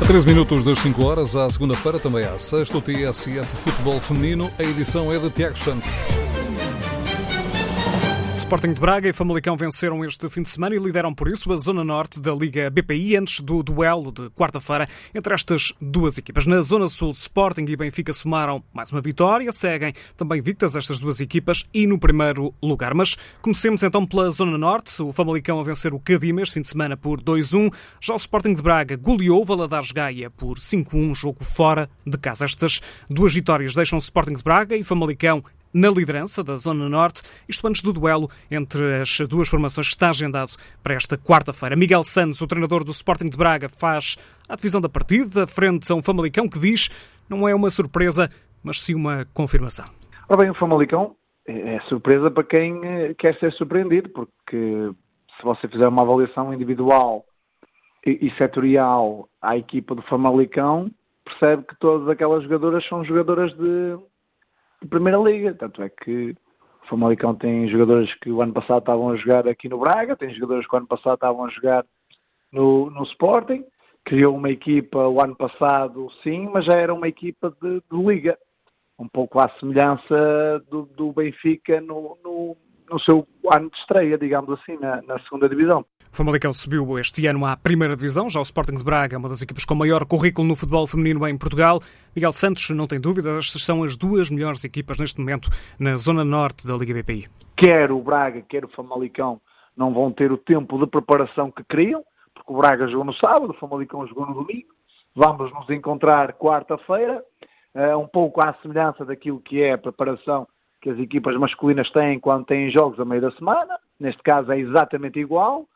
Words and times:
A 0.00 0.04
13 0.06 0.26
minutos 0.26 0.62
das 0.62 0.78
5 0.78 1.04
horas, 1.04 1.34
à 1.34 1.50
segunda-feira, 1.50 1.98
também 1.98 2.24
à 2.24 2.38
sexta, 2.38 2.78
o 2.78 2.80
TSF 2.80 3.44
Futebol 3.44 3.98
Feminino. 4.00 4.48
A 4.56 4.62
edição 4.62 5.12
é 5.12 5.18
de 5.18 5.28
Tiago 5.28 5.58
Santos. 5.58 5.90
Sporting 8.48 8.72
de 8.72 8.80
Braga 8.80 9.06
e 9.06 9.12
Famalicão 9.12 9.58
venceram 9.58 10.02
este 10.02 10.26
fim 10.30 10.40
de 10.40 10.48
semana 10.48 10.74
e 10.74 10.78
lideram 10.78 11.12
por 11.12 11.28
isso 11.28 11.52
a 11.52 11.56
Zona 11.58 11.84
Norte 11.84 12.18
da 12.18 12.32
Liga 12.32 12.70
BPI 12.70 13.14
antes 13.18 13.40
do 13.40 13.62
duelo 13.62 14.10
de 14.10 14.30
quarta-feira 14.30 14.88
entre 15.14 15.34
estas 15.34 15.74
duas 15.78 16.16
equipas. 16.16 16.46
Na 16.46 16.62
Zona 16.62 16.88
Sul, 16.88 17.10
Sporting 17.10 17.66
e 17.68 17.76
Benfica 17.76 18.10
somaram 18.10 18.64
mais 18.72 18.90
uma 18.90 19.02
vitória, 19.02 19.52
seguem 19.52 19.92
também 20.16 20.40
victas 20.40 20.74
estas 20.74 20.98
duas 20.98 21.20
equipas 21.20 21.66
e 21.74 21.86
no 21.86 21.98
primeiro 21.98 22.54
lugar. 22.62 22.94
Mas 22.94 23.18
comecemos 23.42 23.82
então 23.82 24.06
pela 24.06 24.30
Zona 24.30 24.56
Norte, 24.56 25.02
o 25.02 25.12
Famalicão 25.12 25.60
a 25.60 25.62
vencer 25.62 25.92
o 25.92 26.00
Cadima 26.00 26.40
este 26.40 26.54
fim 26.54 26.62
de 26.62 26.68
semana 26.68 26.96
por 26.96 27.20
2-1, 27.20 27.70
já 28.00 28.14
o 28.14 28.16
Sporting 28.16 28.54
de 28.54 28.62
Braga 28.62 28.96
goleou 28.96 29.42
o 29.42 29.44
Valadares 29.44 29.92
Gaia 29.92 30.30
por 30.30 30.56
5-1, 30.56 31.14
jogo 31.14 31.44
fora 31.44 31.90
de 32.06 32.16
casa. 32.16 32.46
Estas 32.46 32.80
duas 33.10 33.34
vitórias 33.34 33.74
deixam 33.74 33.98
o 33.98 34.00
Sporting 34.00 34.36
de 34.36 34.42
Braga 34.42 34.74
e 34.74 34.82
Famalicão 34.82 35.44
na 35.72 35.88
liderança 35.90 36.42
da 36.42 36.56
Zona 36.56 36.88
Norte, 36.88 37.22
isto 37.48 37.66
antes 37.66 37.82
do 37.82 37.92
duelo 37.92 38.28
entre 38.50 39.00
as 39.00 39.18
duas 39.28 39.48
formações 39.48 39.88
que 39.88 39.94
está 39.94 40.10
agendado 40.10 40.52
para 40.82 40.94
esta 40.94 41.16
quarta-feira. 41.16 41.76
Miguel 41.76 42.04
Santos, 42.04 42.40
o 42.40 42.46
treinador 42.46 42.84
do 42.84 42.90
Sporting 42.90 43.28
de 43.28 43.36
Braga, 43.36 43.68
faz 43.68 44.16
a 44.48 44.56
divisão 44.56 44.80
da 44.80 44.88
partida, 44.88 45.46
frente 45.46 45.90
a 45.92 45.94
um 45.94 46.02
Famalicão 46.02 46.48
que 46.48 46.58
diz 46.58 46.88
não 47.28 47.46
é 47.46 47.54
uma 47.54 47.70
surpresa, 47.70 48.28
mas 48.62 48.80
sim 48.80 48.94
uma 48.94 49.26
confirmação. 49.34 49.84
Ora 50.28 50.40
bem, 50.40 50.50
o 50.50 50.54
Famalicão 50.54 51.14
é 51.46 51.80
surpresa 51.88 52.30
para 52.30 52.44
quem 52.44 52.84
eh, 52.84 53.14
quer 53.14 53.38
ser 53.38 53.52
surpreendido, 53.52 54.08
porque 54.10 54.90
se 55.36 55.42
você 55.42 55.68
fizer 55.68 55.88
uma 55.88 56.02
avaliação 56.02 56.52
individual 56.52 57.24
e 58.04 58.30
setorial 58.38 59.28
à 59.42 59.56
equipa 59.56 59.94
do 59.94 60.02
Famalicão, 60.02 60.90
percebe 61.24 61.64
que 61.64 61.78
todas 61.78 62.08
aquelas 62.08 62.42
jogadoras 62.42 62.86
são 62.88 63.04
jogadoras 63.04 63.52
de, 63.54 63.98
de 64.82 64.88
Primeira 64.88 65.18
Liga. 65.18 65.54
Tanto 65.54 65.82
é 65.82 65.88
que 65.88 66.30
o 66.84 66.88
Famalicão 66.88 67.34
tem 67.34 67.68
jogadores 67.68 68.12
que 68.20 68.30
o 68.30 68.42
ano 68.42 68.52
passado 68.52 68.80
estavam 68.80 69.10
a 69.10 69.16
jogar 69.16 69.46
aqui 69.48 69.68
no 69.68 69.78
Braga, 69.78 70.16
tem 70.16 70.32
jogadores 70.34 70.66
que 70.66 70.74
o 70.74 70.78
ano 70.78 70.86
passado 70.86 71.14
estavam 71.14 71.44
a 71.44 71.50
jogar 71.50 71.84
no, 72.52 72.90
no 72.90 73.02
Sporting. 73.04 73.64
Criou 74.04 74.36
uma 74.36 74.50
equipa 74.50 75.06
o 75.06 75.22
ano 75.22 75.36
passado, 75.36 76.08
sim, 76.22 76.48
mas 76.52 76.64
já 76.64 76.74
era 76.74 76.94
uma 76.94 77.08
equipa 77.08 77.54
de, 77.60 77.82
de 77.90 78.06
Liga. 78.06 78.38
Um 78.98 79.06
pouco 79.06 79.38
à 79.38 79.48
semelhança 79.60 80.64
do, 80.70 80.82
do 80.86 81.12
Benfica 81.12 81.80
no, 81.80 82.16
no, 82.24 82.56
no 82.90 83.00
seu 83.00 83.26
ano 83.52 83.70
de 83.70 83.76
estreia, 83.78 84.18
digamos 84.18 84.50
assim, 84.50 84.76
na, 84.78 85.02
na 85.02 85.18
segunda 85.20 85.48
divisão. 85.48 85.84
O 86.10 86.16
Famalicão 86.16 86.52
subiu 86.52 86.98
este 86.98 87.26
ano 87.26 87.44
à 87.44 87.56
primeira 87.56 87.94
divisão, 87.94 88.28
já 88.28 88.40
o 88.40 88.42
Sporting 88.42 88.76
de 88.76 88.84
Braga 88.84 89.14
é 89.14 89.18
uma 89.18 89.28
das 89.28 89.42
equipas 89.42 89.64
com 89.64 89.74
maior 89.74 90.06
currículo 90.06 90.48
no 90.48 90.56
futebol 90.56 90.86
feminino 90.86 91.26
em 91.28 91.36
Portugal. 91.36 91.80
Miguel 92.16 92.32
Santos, 92.32 92.70
não 92.70 92.86
tem 92.86 93.00
dúvida, 93.00 93.38
estas 93.38 93.62
são 93.62 93.84
as 93.84 93.96
duas 93.96 94.30
melhores 94.30 94.64
equipas 94.64 94.98
neste 94.98 95.20
momento 95.20 95.50
na 95.78 95.96
zona 95.96 96.24
norte 96.24 96.66
da 96.66 96.74
Liga 96.74 96.94
BPI. 96.94 97.28
Quer 97.56 97.92
o 97.92 98.00
Braga, 98.00 98.42
quer 98.42 98.64
o 98.64 98.68
Famalicão 98.68 99.40
não 99.76 99.92
vão 99.92 100.10
ter 100.10 100.32
o 100.32 100.36
tempo 100.36 100.76
de 100.78 100.90
preparação 100.90 101.52
que 101.52 101.62
queriam, 101.62 102.02
porque 102.34 102.52
o 102.52 102.56
Braga 102.56 102.88
jogou 102.88 103.04
no 103.04 103.14
sábado, 103.14 103.50
o 103.50 103.60
Famalicão 103.60 104.06
jogou 104.08 104.26
no 104.26 104.34
domingo. 104.34 104.68
Vamos 105.14 105.52
nos 105.52 105.70
encontrar 105.70 106.32
quarta-feira, 106.32 107.22
eh, 107.74 107.94
um 107.94 108.06
pouco 108.06 108.40
à 108.44 108.54
semelhança 108.54 109.04
daquilo 109.04 109.40
que 109.40 109.62
é 109.62 109.74
a 109.74 109.78
preparação 109.78 110.48
que 110.80 110.90
as 110.90 110.98
equipas 110.98 111.36
masculinas 111.36 111.90
têm 111.90 112.20
quando 112.20 112.46
têm 112.46 112.70
jogos 112.70 112.98
a 113.00 113.04
meio 113.04 113.20
da 113.20 113.30
semana. 113.32 113.78
Neste 113.98 114.22
caso 114.22 114.52
é 114.52 114.58
exatamente 114.58 115.18
igual. 115.18 115.66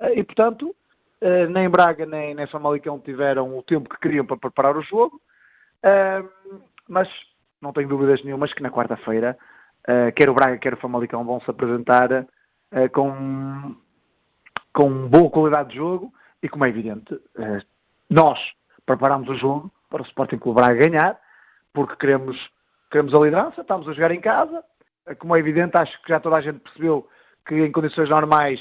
Eh, 0.00 0.20
e, 0.20 0.24
portanto, 0.24 0.74
eh, 1.20 1.46
nem 1.48 1.68
Braga 1.68 2.06
nem, 2.06 2.34
nem 2.34 2.46
Famalicão 2.46 2.98
tiveram 2.98 3.56
o 3.56 3.62
tempo 3.62 3.88
que 3.88 3.98
queriam 4.00 4.24
para 4.24 4.36
preparar 4.36 4.76
o 4.76 4.82
jogo. 4.82 5.20
Eh, 5.82 6.24
mas 6.88 7.08
não 7.60 7.72
tenho 7.72 7.88
dúvidas 7.88 8.22
nenhumas 8.22 8.52
que 8.52 8.62
na 8.62 8.70
quarta-feira, 8.70 9.38
quer 10.14 10.28
o 10.28 10.34
Braga, 10.34 10.58
quer 10.58 10.74
o 10.74 10.78
Famalicão 10.78 11.24
vão 11.24 11.40
se 11.40 11.50
apresentar 11.50 12.26
com, 12.92 13.74
com 14.72 15.08
boa 15.08 15.30
qualidade 15.30 15.70
de 15.70 15.76
jogo 15.76 16.12
e, 16.42 16.48
como 16.48 16.66
é 16.66 16.68
evidente, 16.68 17.18
nós 18.10 18.38
preparamos 18.84 19.30
o 19.30 19.36
jogo 19.36 19.70
para 19.88 20.02
o 20.02 20.04
Sporting 20.06 20.38
Clube 20.38 20.60
Braga 20.60 20.88
ganhar, 20.88 21.18
porque 21.72 21.96
queremos 21.96 22.36
queremos 22.94 23.12
a 23.12 23.18
liderança, 23.18 23.60
estamos 23.60 23.88
a 23.88 23.92
jogar 23.92 24.12
em 24.12 24.20
casa. 24.20 24.62
Como 25.18 25.34
é 25.34 25.40
evidente, 25.40 25.76
acho 25.76 26.00
que 26.02 26.10
já 26.10 26.20
toda 26.20 26.38
a 26.38 26.40
gente 26.40 26.60
percebeu 26.60 27.08
que 27.44 27.56
em 27.56 27.72
condições 27.72 28.08
normais, 28.08 28.60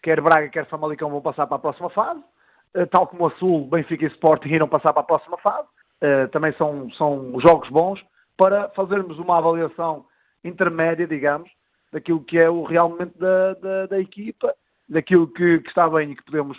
quer 0.00 0.20
Braga, 0.20 0.48
quer 0.48 0.66
Famalicão 0.66 1.10
vão 1.10 1.20
passar 1.20 1.48
para 1.48 1.56
a 1.56 1.60
próxima 1.60 1.90
fase. 1.90 2.22
Eh, 2.74 2.86
tal 2.86 3.08
como 3.08 3.26
a 3.26 3.30
Sul, 3.32 3.66
Benfica 3.66 4.04
e 4.04 4.08
Sporting 4.08 4.50
irão 4.50 4.68
passar 4.68 4.92
para 4.92 5.02
a 5.02 5.06
próxima 5.06 5.36
fase. 5.38 5.66
Eh, 6.00 6.28
também 6.28 6.52
são, 6.52 6.92
são 6.92 7.40
jogos 7.40 7.68
bons 7.70 8.00
para 8.36 8.68
fazermos 8.68 9.18
uma 9.18 9.38
avaliação 9.38 10.06
intermédia, 10.44 11.06
digamos, 11.06 11.50
daquilo 11.92 12.22
que 12.22 12.38
é 12.38 12.48
o 12.48 12.62
realmente 12.62 13.18
da, 13.18 13.54
da, 13.54 13.86
da 13.86 13.98
equipa, 13.98 14.54
daquilo 14.88 15.26
que, 15.26 15.58
que, 15.58 15.68
está 15.68 15.88
bem 15.88 16.12
e 16.12 16.16
que 16.16 16.24
podemos 16.24 16.56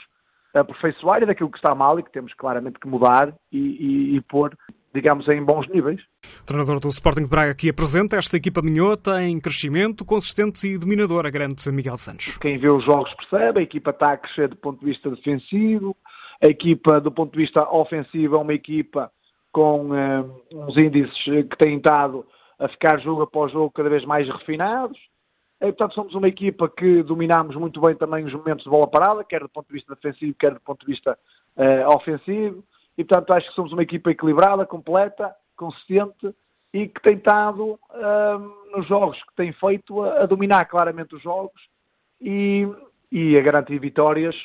aperfeiçoar 0.53 1.23
e 1.23 1.25
daquilo 1.25 1.49
que 1.49 1.57
está 1.57 1.73
mal 1.73 1.97
e 1.97 2.03
que 2.03 2.11
temos 2.11 2.33
claramente 2.33 2.79
que 2.79 2.87
mudar 2.87 3.33
e, 3.49 3.59
e, 3.59 4.17
e 4.17 4.21
pôr 4.21 4.53
digamos, 4.93 5.27
em 5.27 5.43
bons 5.43 5.67
níveis. 5.69 5.99
O 6.41 6.45
treinador 6.45 6.79
do 6.79 6.87
Sporting 6.89 7.23
de 7.23 7.29
Braga 7.29 7.51
aqui 7.51 7.69
apresenta 7.69 8.15
esta 8.15 8.37
equipa 8.37 8.61
minhota 8.61 9.21
em 9.23 9.39
crescimento, 9.39 10.05
consistente 10.05 10.67
e 10.67 10.77
dominadora, 10.77 11.29
grande 11.29 11.69
Miguel 11.71 11.97
Santos. 11.97 12.37
Quem 12.37 12.57
vê 12.57 12.69
os 12.69 12.85
jogos 12.85 13.13
percebe, 13.15 13.59
a 13.59 13.63
equipa 13.63 13.89
está 13.89 14.13
a 14.13 14.17
crescer 14.17 14.49
do 14.49 14.55
ponto 14.55 14.79
de 14.79 14.85
vista 14.85 15.09
defensivo, 15.09 15.95
a 16.41 16.47
equipa 16.47 17.01
do 17.01 17.11
ponto 17.11 17.31
de 17.31 17.39
vista 17.39 17.67
ofensivo 17.69 18.35
é 18.35 18.39
uma 18.39 18.53
equipa 18.53 19.11
com 19.51 19.91
uh, 19.91 20.41
uns 20.51 20.77
índices 20.77 21.23
que 21.23 21.57
têm 21.57 21.77
estado 21.77 22.25
a 22.59 22.67
ficar 22.67 22.99
jogo 22.99 23.21
após 23.23 23.51
jogo 23.51 23.71
cada 23.71 23.89
vez 23.89 24.05
mais 24.05 24.27
refinados. 24.27 24.97
E, 25.61 25.67
portanto, 25.67 25.95
somos 25.95 26.13
uma 26.13 26.27
equipa 26.27 26.67
que 26.67 27.01
dominamos 27.03 27.55
muito 27.55 27.79
bem 27.79 27.95
também 27.95 28.25
os 28.25 28.33
momentos 28.33 28.63
de 28.63 28.69
bola 28.69 28.87
parada, 28.87 29.23
quer 29.23 29.41
do 29.41 29.49
ponto 29.49 29.67
de 29.67 29.73
vista 29.73 29.95
defensivo, 29.95 30.35
quer 30.37 30.53
do 30.53 30.59
ponto 30.59 30.85
de 30.85 30.91
vista 30.91 31.17
uh, 31.55 31.95
ofensivo 31.95 32.63
e 32.97 33.03
portanto 33.03 33.33
acho 33.33 33.49
que 33.49 33.55
somos 33.55 33.71
uma 33.71 33.83
equipa 33.83 34.11
equilibrada, 34.11 34.65
completa, 34.65 35.33
consistente 35.55 36.33
e 36.73 36.87
que 36.87 37.01
tem 37.01 37.17
estado 37.17 37.79
um, 37.93 38.75
nos 38.77 38.87
jogos 38.87 39.21
que 39.23 39.35
tem 39.35 39.53
feito 39.53 40.01
a, 40.01 40.23
a, 40.23 40.25
dominar 40.25 40.65
claramente 40.65 41.15
os 41.15 41.21
jogos 41.21 41.61
e, 42.19 42.67
e 43.11 43.37
a 43.37 43.41
garantir 43.41 43.79
vitórias 43.79 44.35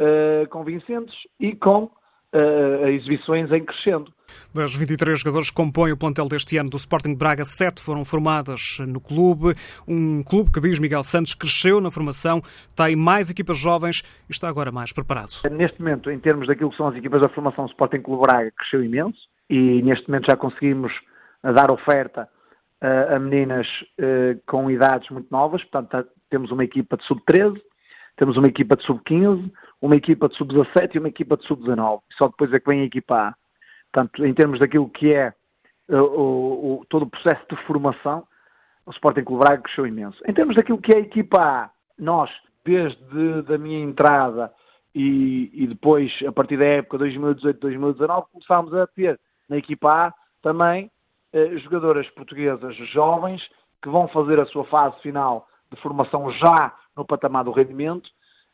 uh, 0.00 0.48
convincentes 0.48 1.14
e 1.38 1.54
com 1.54 1.84
uh, 1.84 2.88
exibições 2.88 3.50
em 3.52 3.64
crescendo. 3.64 4.12
Das 4.54 4.74
23 4.74 5.18
jogadores 5.20 5.50
que 5.50 5.56
compõem 5.56 5.92
o 5.92 5.96
plantel 5.96 6.28
deste 6.28 6.56
ano 6.56 6.70
do 6.70 6.76
Sporting 6.76 7.14
Braga, 7.14 7.44
sete 7.44 7.82
foram 7.82 8.04
formadas 8.04 8.78
no 8.86 9.00
clube. 9.00 9.54
Um 9.86 10.22
clube 10.22 10.50
que, 10.50 10.60
diz 10.60 10.78
Miguel 10.78 11.02
Santos, 11.02 11.34
cresceu 11.34 11.80
na 11.80 11.90
formação, 11.90 12.40
tem 12.74 12.96
mais 12.96 13.30
equipas 13.30 13.58
jovens 13.58 14.02
e 14.28 14.32
está 14.32 14.48
agora 14.48 14.72
mais 14.72 14.92
preparado. 14.92 15.42
Neste 15.50 15.80
momento, 15.80 16.10
em 16.10 16.18
termos 16.18 16.46
daquilo 16.46 16.70
que 16.70 16.76
são 16.76 16.88
as 16.88 16.96
equipas 16.96 17.20
da 17.20 17.28
formação, 17.28 17.64
o 17.64 17.68
Sporting 17.68 18.00
Clube 18.00 18.22
Braga 18.22 18.50
cresceu 18.56 18.82
imenso 18.84 19.18
e 19.48 19.82
neste 19.82 20.08
momento 20.08 20.26
já 20.28 20.36
conseguimos 20.36 20.92
eh, 21.42 21.52
dar 21.52 21.70
oferta 21.70 22.28
uh, 22.82 23.14
a 23.14 23.18
meninas 23.18 23.66
uh, 24.00 24.40
com 24.46 24.70
idades 24.70 25.08
muito 25.10 25.28
novas. 25.30 25.62
Portanto, 25.64 26.08
temos 26.30 26.50
uma 26.50 26.64
equipa 26.64 26.96
de 26.96 27.04
sub-13, 27.04 27.60
temos 28.16 28.36
uma 28.36 28.48
equipa 28.48 28.76
de 28.76 28.84
sub-15, 28.84 29.50
uma 29.80 29.94
equipa 29.94 30.28
de 30.28 30.36
sub-17 30.36 30.94
e 30.94 30.98
uma 30.98 31.08
equipa 31.08 31.36
de 31.36 31.46
sub-19. 31.46 32.00
Só 32.18 32.28
depois 32.28 32.52
é 32.52 32.60
que 32.60 32.68
vem 32.68 32.80
a 32.80 32.84
equipa 32.84 33.14
A. 33.14 33.34
Portanto, 33.96 34.26
em 34.26 34.34
termos 34.34 34.58
daquilo 34.58 34.90
que 34.90 35.14
é 35.14 35.32
uh, 35.88 35.96
o, 35.96 36.80
o, 36.80 36.86
todo 36.90 37.04
o 37.04 37.10
processo 37.10 37.42
de 37.48 37.56
formação, 37.64 38.28
o 38.84 38.90
Sporting 38.90 39.24
Clube 39.24 39.42
Braga 39.42 39.62
cresceu 39.62 39.86
imenso. 39.86 40.22
Em 40.28 40.34
termos 40.34 40.54
daquilo 40.54 40.76
que 40.76 40.92
é 40.92 40.98
a 40.98 41.00
equipa 41.00 41.40
A, 41.40 41.70
nós, 41.98 42.30
desde 42.62 43.54
a 43.54 43.56
minha 43.56 43.80
entrada 43.80 44.52
e, 44.94 45.50
e 45.54 45.66
depois, 45.66 46.12
a 46.28 46.30
partir 46.30 46.58
da 46.58 46.66
época 46.66 46.98
2018-2019, 46.98 48.26
começámos 48.32 48.74
a 48.74 48.86
ter 48.86 49.18
na 49.48 49.56
equipa 49.56 50.08
A 50.08 50.14
também 50.42 50.90
uh, 51.32 51.58
jogadoras 51.60 52.06
portuguesas 52.10 52.76
jovens 52.90 53.40
que 53.82 53.88
vão 53.88 54.08
fazer 54.08 54.38
a 54.38 54.44
sua 54.44 54.66
fase 54.66 55.00
final 55.00 55.48
de 55.72 55.80
formação 55.80 56.30
já 56.32 56.74
no 56.94 57.06
patamar 57.06 57.44
do 57.44 57.50
rendimento, 57.50 58.10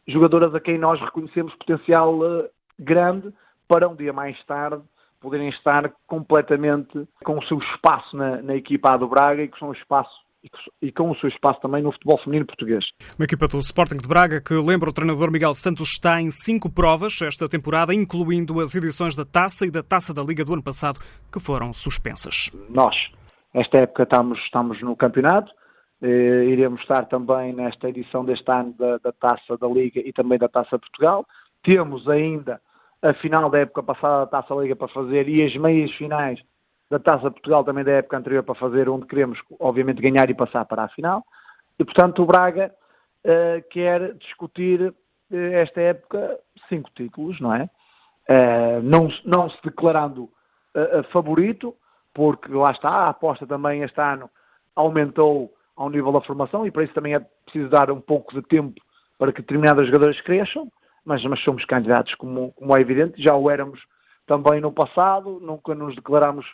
jogadoras 0.06 0.54
a 0.54 0.60
quem 0.60 0.78
nós 0.78 1.00
reconhecemos 1.00 1.52
potencial 1.56 2.16
uh, 2.20 2.48
grande 2.78 3.34
para 3.66 3.88
um 3.88 3.96
dia 3.96 4.12
mais 4.12 4.40
tarde 4.44 4.84
poderem 5.22 5.48
estar 5.50 5.90
completamente 6.06 7.06
com 7.24 7.38
o 7.38 7.44
seu 7.44 7.58
espaço 7.58 8.16
na, 8.16 8.42
na 8.42 8.56
equipa 8.56 8.96
do 8.98 9.08
Braga 9.08 9.42
e 9.42 9.48
com 9.48 9.56
o 9.56 9.58
seu 9.58 9.72
espaço 9.72 10.22
e 10.80 10.90
com 10.90 11.08
o 11.08 11.16
seu 11.16 11.28
espaço 11.28 11.60
também 11.60 11.82
no 11.82 11.92
futebol 11.92 12.18
feminino 12.18 12.46
português. 12.46 12.84
Uma 13.16 13.24
equipa 13.24 13.46
do 13.46 13.58
Sporting 13.58 13.98
de 13.98 14.08
Braga 14.08 14.40
que, 14.40 14.54
lembra 14.54 14.90
o 14.90 14.92
treinador 14.92 15.30
Miguel 15.30 15.54
Santos, 15.54 15.90
está 15.90 16.20
em 16.20 16.32
cinco 16.32 16.68
provas 16.68 17.22
esta 17.22 17.48
temporada, 17.48 17.94
incluindo 17.94 18.60
as 18.60 18.74
edições 18.74 19.14
da 19.14 19.24
Taça 19.24 19.64
e 19.64 19.70
da 19.70 19.84
Taça 19.84 20.12
da 20.12 20.20
Liga 20.22 20.44
do 20.44 20.52
ano 20.52 20.62
passado, 20.62 20.98
que 21.32 21.38
foram 21.38 21.72
suspensas. 21.72 22.50
Nós, 22.68 22.96
esta 23.54 23.78
época, 23.78 24.02
estamos, 24.02 24.38
estamos 24.40 24.82
no 24.82 24.96
campeonato, 24.96 25.52
eh, 26.02 26.46
iremos 26.46 26.80
estar 26.80 27.06
também 27.06 27.52
nesta 27.52 27.88
edição 27.88 28.24
deste 28.24 28.50
ano 28.50 28.74
da, 28.76 28.98
da 28.98 29.12
Taça 29.12 29.56
da 29.56 29.68
Liga 29.68 30.00
e 30.04 30.12
também 30.12 30.38
da 30.38 30.48
Taça 30.48 30.76
de 30.76 30.80
Portugal. 30.80 31.24
Temos 31.62 32.08
ainda 32.08 32.60
a 33.02 33.12
final 33.14 33.50
da 33.50 33.58
época 33.58 33.82
passada 33.82 34.20
da 34.20 34.26
Taça 34.26 34.54
Liga 34.54 34.76
para 34.76 34.88
fazer 34.88 35.28
e 35.28 35.44
as 35.44 35.54
meias 35.56 35.90
finais 35.92 36.40
da 36.88 36.98
Taça 36.98 37.30
Portugal 37.30 37.64
também 37.64 37.84
da 37.84 37.92
época 37.92 38.16
anterior 38.16 38.42
para 38.42 38.54
fazer, 38.54 38.88
onde 38.88 39.06
queremos, 39.06 39.38
obviamente, 39.58 40.00
ganhar 40.00 40.28
e 40.30 40.34
passar 40.34 40.64
para 40.66 40.84
a 40.84 40.88
final. 40.88 41.24
E, 41.78 41.84
portanto, 41.84 42.22
o 42.22 42.26
Braga 42.26 42.72
uh, 43.24 43.68
quer 43.70 44.14
discutir 44.14 44.80
uh, 44.82 44.94
esta 45.54 45.80
época 45.80 46.38
cinco 46.68 46.90
títulos, 46.94 47.40
não 47.40 47.54
é? 47.54 47.68
Uh, 48.28 48.82
não, 48.82 49.08
não 49.24 49.50
se 49.50 49.58
declarando 49.64 50.30
favorito, 51.12 51.76
porque 52.14 52.50
lá 52.50 52.70
está, 52.70 52.88
a 52.88 53.10
aposta 53.10 53.46
também 53.46 53.82
este 53.82 54.00
ano 54.00 54.30
aumentou 54.74 55.52
ao 55.76 55.90
nível 55.90 56.10
da 56.12 56.22
formação 56.22 56.66
e 56.66 56.70
para 56.70 56.84
isso 56.84 56.94
também 56.94 57.14
é 57.14 57.20
preciso 57.44 57.68
dar 57.68 57.90
um 57.90 58.00
pouco 58.00 58.32
de 58.34 58.40
tempo 58.48 58.80
para 59.18 59.32
que 59.32 59.42
determinados 59.42 59.84
jogadores 59.84 60.18
cresçam, 60.22 60.72
mas, 61.04 61.22
mas 61.24 61.40
somos 61.42 61.64
candidatos, 61.64 62.14
como, 62.14 62.52
como 62.52 62.76
é 62.76 62.80
evidente, 62.80 63.22
já 63.22 63.34
o 63.34 63.50
éramos 63.50 63.80
também 64.26 64.60
no 64.60 64.72
passado, 64.72 65.40
nunca 65.40 65.74
nos 65.74 65.94
declarámos 65.94 66.46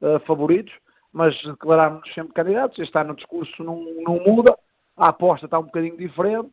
uh, 0.00 0.18
favoritos, 0.26 0.72
mas 1.12 1.34
declarámos 1.42 2.12
sempre 2.14 2.32
candidatos. 2.34 2.78
Este 2.78 2.96
ano 2.98 3.12
o 3.12 3.16
discurso 3.16 3.64
não, 3.64 3.82
não 4.02 4.20
muda, 4.20 4.56
a 4.96 5.08
aposta 5.08 5.46
está 5.46 5.58
um 5.58 5.64
bocadinho 5.64 5.96
diferente, 5.96 6.50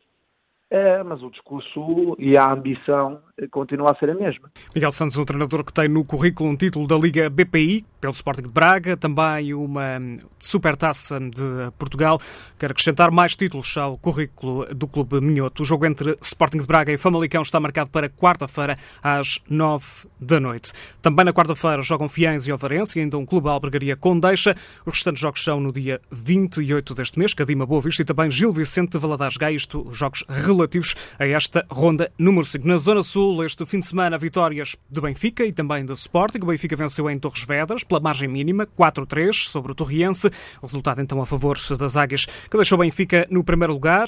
é, 0.74 1.04
mas 1.04 1.22
o 1.22 1.30
discurso 1.30 2.16
e 2.18 2.36
a 2.36 2.52
ambição 2.52 3.22
continua 3.52 3.92
a 3.92 3.96
ser 3.96 4.10
a 4.10 4.16
mesma. 4.16 4.50
Miguel 4.74 4.92
Santos, 4.92 5.16
um 5.18 5.26
treinador 5.26 5.64
que 5.64 5.72
tem 5.72 5.88
no 5.88 6.04
currículo 6.04 6.50
um 6.50 6.56
título 6.56 6.88
da 6.88 6.98
Liga 6.98 7.30
BPI, 7.30 7.86
pelo 8.02 8.14
Sporting 8.14 8.42
de 8.42 8.50
Braga, 8.50 8.98
também 8.98 9.54
uma 9.54 10.00
Supertaça 10.40 11.20
de 11.20 11.72
Portugal. 11.78 12.20
Quer 12.58 12.72
acrescentar 12.72 13.12
mais 13.12 13.36
títulos 13.36 13.78
ao 13.78 14.00
currículo 14.00 14.66
do 14.74 14.88
Clube 14.88 15.22
Minhoto. 15.22 15.62
O 15.62 15.66
jogo 15.66 15.86
entre 15.86 16.18
Sporting 16.22 16.58
de 16.58 16.66
Braga 16.66 16.92
e 16.92 16.98
Famalicão 16.98 17.44
está 17.44 17.60
marcado 17.60 17.92
para 17.92 18.10
quarta-feira, 18.10 18.76
às 19.02 19.40
nove 19.48 19.86
da 20.20 20.40
noite. 20.40 20.74
Também 21.04 21.24
na 21.24 21.34
quarta-feira 21.34 21.84
jogam 21.84 22.10
Fiães 22.10 22.48
e 22.48 22.52
Alvarense 22.52 22.98
e 22.98 23.02
ainda 23.04 23.18
um 23.18 23.26
Clube 23.28 23.48
Albergaria 23.48 23.96
Condeixa. 23.96 24.56
Os 24.88 24.96
restantes 24.96 25.22
jogos 25.22 25.44
são 25.44 25.60
no 25.60 25.72
dia 25.72 26.02
28 26.12 26.96
deste 26.96 27.20
mês, 27.20 27.34
Cadima 27.36 27.66
Boa 27.66 27.82
Vista 27.82 28.02
e 28.02 28.06
também 28.06 28.32
Gil 28.32 28.52
Vicente 28.52 28.94
de 28.94 28.98
Valadares 28.98 29.38
Gaia, 29.38 29.56
isto 29.56 29.88
jogos 29.92 30.24
relativos 30.28 30.63
relativos 30.64 30.96
a 31.20 31.28
esta 31.28 31.66
ronda 31.70 32.12
número 32.18 32.46
5. 32.46 32.66
Na 32.66 32.78
Zona 32.78 33.04
Sul, 33.04 33.44
este 33.44 33.66
fim 33.66 33.80
de 33.80 33.86
semana, 33.86 34.18
vitórias 34.18 34.78
de 34.90 35.02
Benfica 35.02 35.46
e 35.46 35.52
também 35.52 35.86
do 35.86 35.94
Sporting. 35.94 36.40
O 36.42 36.46
Benfica 36.46 36.76
venceu 36.76 37.10
em 37.10 37.20
Torres 37.20 37.44
Vedras, 37.44 37.84
pela 37.84 38.00
margem 38.00 38.30
mínima, 38.30 38.66
4-3, 38.66 39.50
sobre 39.50 39.74
o 39.74 39.76
Torriense. 39.76 40.28
O 40.62 40.66
resultado, 40.66 41.02
então, 41.02 41.22
a 41.22 41.26
favor 41.26 41.60
das 41.78 41.98
Águias, 41.98 42.26
que 42.50 42.56
deixou 42.56 42.78
o 42.78 42.82
Benfica 42.82 43.28
no 43.30 43.44
primeiro 43.44 43.74
lugar, 43.74 44.08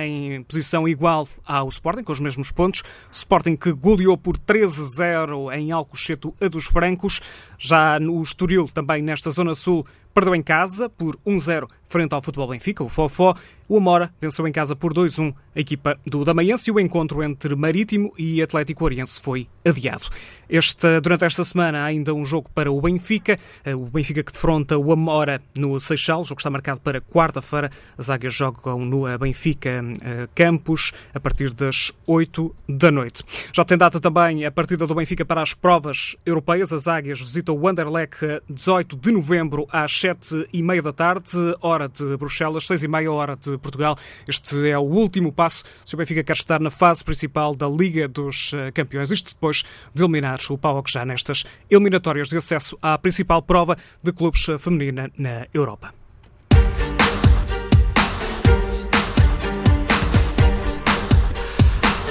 em 0.00 0.42
posição 0.44 0.86
igual 0.86 1.28
ao 1.44 1.68
Sporting, 1.68 2.04
com 2.04 2.12
os 2.12 2.20
mesmos 2.20 2.52
pontos. 2.52 2.82
Sporting 3.10 3.56
que 3.56 3.72
goleou 3.72 4.16
por 4.16 4.38
13-0 4.38 5.52
em 5.56 5.72
Alcochete 5.72 6.32
a 6.40 6.48
dos 6.48 6.66
Francos. 6.66 7.20
Já 7.58 7.98
no 7.98 8.22
Estoril, 8.22 8.68
também 8.72 9.02
nesta 9.02 9.30
Zona 9.30 9.54
Sul, 9.54 9.84
perdeu 10.12 10.34
em 10.34 10.42
casa 10.42 10.88
por 10.88 11.16
1-0 11.26 11.66
frente 11.92 12.14
ao 12.14 12.22
Futebol 12.22 12.48
Benfica, 12.48 12.82
o 12.82 12.88
Fofó. 12.88 13.34
O 13.68 13.76
Amora 13.76 14.12
venceu 14.20 14.46
em 14.46 14.52
casa 14.52 14.74
por 14.74 14.92
2-1 14.92 15.34
a 15.54 15.60
equipa 15.60 15.98
do 16.06 16.24
Damaense 16.24 16.70
e 16.70 16.72
o 16.72 16.80
encontro 16.80 17.22
entre 17.22 17.54
Marítimo 17.54 18.12
e 18.18 18.42
Atlético 18.42 18.84
Oriense 18.84 19.20
foi 19.20 19.46
adiado. 19.64 20.04
Este, 20.48 21.00
durante 21.00 21.24
esta 21.24 21.44
semana 21.44 21.80
há 21.80 21.84
ainda 21.84 22.12
um 22.12 22.24
jogo 22.24 22.50
para 22.54 22.70
o 22.70 22.80
Benfica, 22.80 23.36
eh, 23.64 23.74
o 23.74 23.84
Benfica 23.84 24.22
que 24.22 24.32
defronta 24.32 24.76
o 24.76 24.92
Amora 24.92 25.40
no 25.56 25.78
Seixal, 25.80 26.20
o 26.20 26.24
jogo 26.24 26.40
está 26.40 26.50
marcado 26.50 26.80
para 26.80 27.00
quarta-feira. 27.00 27.70
As 27.96 28.10
águias 28.10 28.34
jogam 28.34 28.84
no 28.84 29.06
eh, 29.06 29.16
Benfica 29.16 29.82
eh, 30.02 30.28
Campos 30.34 30.92
a 31.14 31.20
partir 31.20 31.54
das 31.54 31.92
8 32.06 32.54
da 32.68 32.90
noite. 32.90 33.22
Já 33.52 33.64
tem 33.64 33.78
data 33.78 34.00
também 34.00 34.44
a 34.44 34.50
partida 34.50 34.86
do 34.86 34.94
Benfica 34.94 35.24
para 35.24 35.40
as 35.40 35.54
provas 35.54 36.16
europeias. 36.26 36.72
As 36.72 36.88
águias 36.88 37.20
visitam 37.20 37.56
o 37.56 37.68
Anderlecht 37.68 38.42
18 38.50 38.96
de 38.96 39.12
novembro 39.12 39.66
às 39.70 39.92
7 40.02 40.48
e 40.52 40.62
meia 40.62 40.82
da 40.82 40.92
tarde, 40.92 41.36
hora 41.60 41.82
hora 41.82 41.88
de 41.88 42.16
Bruxelas, 42.16 42.66
seis 42.66 42.82
e 42.82 42.88
meia 42.88 43.10
hora 43.10 43.36
de 43.36 43.58
Portugal. 43.58 43.96
Este 44.28 44.68
é 44.68 44.78
o 44.78 44.82
último 44.82 45.32
passo 45.32 45.64
se 45.84 45.94
o 45.94 45.98
Benfica 45.98 46.22
quer 46.22 46.36
estar 46.36 46.60
na 46.60 46.70
fase 46.70 47.04
principal 47.04 47.54
da 47.54 47.68
Liga 47.68 48.06
dos 48.06 48.52
eh, 48.54 48.70
Campeões. 48.70 49.10
Isto 49.10 49.30
depois 49.30 49.64
de 49.94 50.02
eliminar 50.02 50.38
o 50.50 50.58
PAOK 50.58 50.90
já 50.90 51.04
nestas 51.04 51.44
eliminatórias 51.70 52.28
de 52.28 52.36
acesso 52.36 52.78
à 52.80 52.96
principal 52.98 53.42
prova 53.42 53.76
de 54.02 54.12
clubes 54.12 54.48
eh, 54.48 54.58
feminina 54.58 55.10
na 55.16 55.46
Europa. 55.52 55.94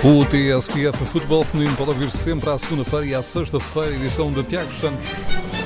O 0.04 0.26
TSF 0.26 1.06
Futebol 1.06 1.44
Feminino 1.44 1.78
pode 1.78 1.92
ouvir 1.92 2.12
sempre 2.12 2.50
à 2.50 2.58
segunda-feira 2.58 3.06
e 3.06 3.14
à 3.14 3.22
sexta-feira, 3.22 3.96
edição 3.96 4.32
de 4.32 4.44
Tiago 4.44 4.72
Santos. 4.74 5.61